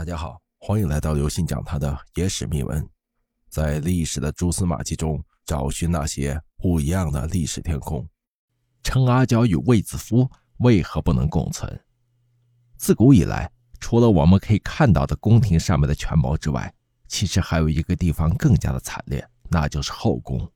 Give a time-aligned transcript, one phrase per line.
[0.00, 2.88] 大家好，欢迎来到刘信讲他的野史秘闻，
[3.50, 8.08] 在历史的蛛丝马迹中找寻那些不一样的历史天空。
[8.82, 10.26] 陈阿娇与卫子夫
[10.60, 11.78] 为何不能共存？
[12.78, 16.72] 自古以来，除了我们可以看到的宫廷上面的权谋之外，
[17.06, 20.50] 其实还有一个地方更加的惨烈，那就是后宫。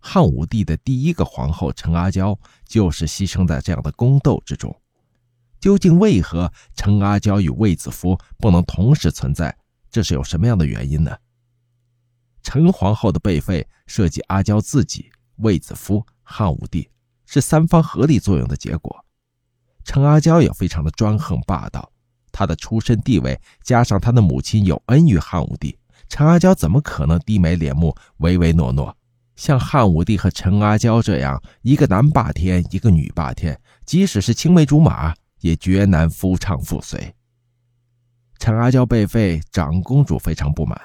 [0.00, 4.76] 汉武帝的第一个皇后陈阿娇就是牺牲在这样的宫斗之中。
[5.60, 9.56] 究竟为何陈阿娇与卫子夫不能同时存在？
[9.90, 11.16] 这是有什么样的原因呢？
[12.42, 16.88] 陈皇后的被废涉及阿娇自己、卫子夫、汉武帝，
[17.24, 19.04] 是三方合力作用的结果。
[19.84, 21.90] 陈阿娇也非常的专横霸道，
[22.30, 25.76] 她的出身地位加上她的母亲有恩于汉武帝，
[26.08, 28.96] 陈阿娇怎么可能低眉敛目、唯唯诺诺？
[29.34, 35.14] 像汉武帝和陈阿娇这样，一个男霸天，一个女霸天，即使是青梅竹马。
[35.40, 37.14] 也绝难夫唱妇随。
[38.38, 40.78] 陈阿娇被废，长公主非常不满，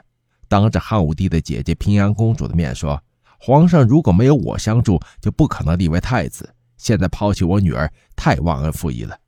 [0.47, 3.01] 当着汉武帝的姐姐平阳公主的面说
[3.39, 6.55] ：“皇上如果没有我相助，就不可能立为太子。
[6.77, 9.19] 现在抛弃我女儿，太忘恩负义了。”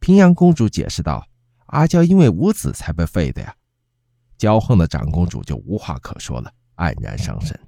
[0.00, 1.26] 平阳公主解释道
[1.66, 3.54] ：“阿娇因为无子才被废的呀。”
[4.38, 7.58] 骄横的长公主就无话可说了，黯然伤神。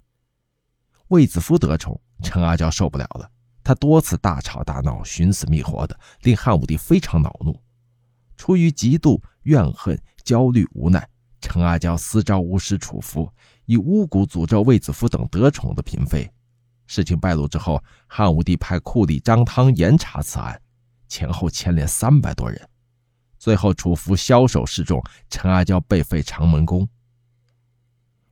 [1.09, 3.31] 卫子夫得宠，陈阿娇受不了了。
[3.69, 7.55] 他多次大吵大闹，寻死觅活的，令汉武帝非常恼怒。
[8.35, 11.07] 出于嫉妒、怨恨、焦虑、无奈，
[11.43, 13.31] 陈阿娇私招巫师楚服，
[13.67, 16.33] 以巫蛊诅咒卫子夫等得宠的嫔妃。
[16.87, 20.59] 事情败露之后，汉武帝派库吏张汤严查此案，
[21.07, 22.67] 前后牵连三百多人。
[23.39, 26.89] 最后，楚服枭首示众，陈阿娇被废长门宫。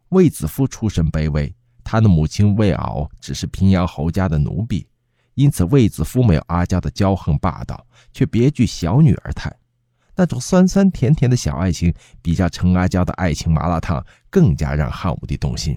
[0.08, 4.88] 卫子夫出身卑微，他的母亲卫媪只是平阳侯家的奴婢。
[5.36, 9.54] 因此，卫子夫没有阿娇的骄横霸道，却别具小女儿态，
[10.14, 15.76] 那种酸酸甜甜的小爱情，比较陈阿娇的爱情麻辣烫更加让汉武帝动心。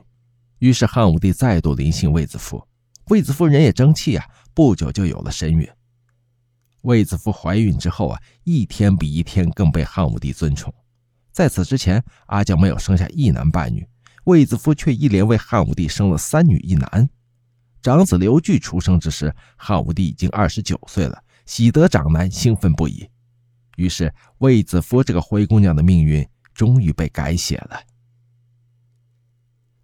[0.59, 2.65] 于是，汉武帝再度临幸卫子夫。
[3.09, 5.67] 卫子夫人也争气啊，不久就有了身孕。
[6.83, 10.73] 卫子夫怀孕之后啊，一天比一天更被汉武帝尊崇。
[11.33, 13.85] 在此之前，阿娇没有生下一男半女，
[14.23, 17.09] 卫子夫却一连为汉武帝生了三女一男。
[17.81, 23.09] 长子刘据出生之时，汉武帝已经二十九岁了，喜得长男，兴奋不已。
[23.77, 27.79] 于是，卫子夫这个灰姑娘的命运终于被改写了。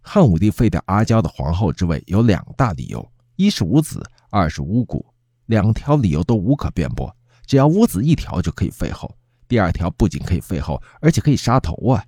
[0.02, 5.04] 汉武帝废掉阿娇的皇后之位有两大理由：一是无子，二是巫蛊。
[5.46, 9.16] 两条理由都无可辩驳，只要无子一条就可以废后。
[9.48, 12.04] 第二条不仅可以废后，而且可以杀头啊！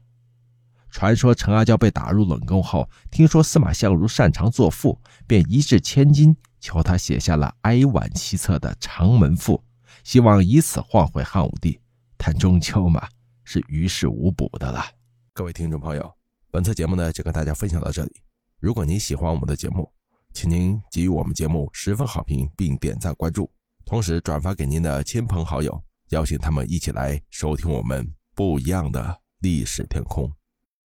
[0.91, 9.57] 传说陈阿娇被打入冷宫后，听说司马相如擅长作赋，便一掷千金求他写下了哀婉凄恻的《长门赋》，
[10.03, 11.79] 希望以此换回汉武帝。
[12.17, 13.07] 但终究嘛，
[13.45, 14.85] 是于事无补的了。
[15.33, 16.13] 各位听众朋友，
[16.51, 18.11] 本次节目呢就跟大家分享到这里。
[18.59, 19.89] 如果您喜欢我们的节目，
[20.35, 23.49] 请您给予我们节目十分好评，并点赞关注，
[23.85, 30.29] 同时转发给您的亲朋好友，邀请他们一起来收听我们不一样的历史天空。